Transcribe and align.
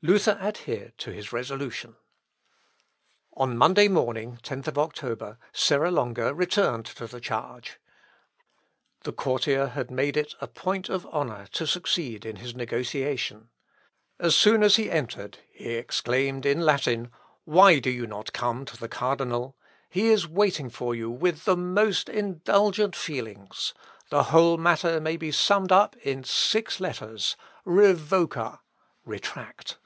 "Luther 0.02 0.38
adhered 0.40 0.96
to 0.96 1.10
his 1.10 1.30
resolution. 1.30 1.90
Luth. 1.90 2.00
Op. 3.36 3.48
(L.) 3.48 3.48
xvii, 3.48 3.50
p. 3.50 3.58
205. 3.58 3.58
On 3.58 3.58
Monday 3.58 3.88
morning, 3.88 4.38
10th 4.42 4.78
October, 4.78 5.36
Serra 5.52 5.90
Longa 5.90 6.32
returned 6.32 6.86
to 6.86 7.06
the 7.06 7.20
charge. 7.20 7.78
The 9.02 9.12
courtier 9.12 9.66
had 9.66 9.90
made 9.90 10.16
it 10.16 10.34
a 10.40 10.46
point 10.48 10.88
of 10.88 11.04
honour 11.04 11.48
to 11.52 11.66
succeed 11.66 12.24
in 12.24 12.36
his 12.36 12.54
negotiation. 12.54 13.50
As 14.18 14.34
soon 14.34 14.62
as 14.62 14.76
he 14.76 14.90
entered, 14.90 15.36
he 15.52 15.72
exclaimed 15.74 16.46
in 16.46 16.62
Latin, 16.62 17.10
"Why 17.44 17.78
do 17.78 17.90
you 17.90 18.06
not 18.06 18.32
come 18.32 18.64
to 18.64 18.78
the 18.78 18.88
cardinal? 18.88 19.54
He 19.90 20.06
is 20.08 20.26
waiting 20.26 20.70
for 20.70 20.94
you 20.94 21.10
with 21.10 21.44
the 21.44 21.58
most 21.58 22.08
indulgent 22.08 22.96
feelings. 22.96 23.74
The 24.08 24.22
whole 24.32 24.56
matter 24.56 24.98
may 24.98 25.18
be 25.18 25.30
summed 25.30 25.72
up 25.72 25.94
in 25.98 26.24
six 26.24 26.80
letters: 26.80 27.36
REVOCA, 27.66 28.60
Retract. 29.04 29.76